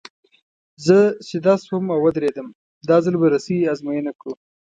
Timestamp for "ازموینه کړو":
3.71-4.33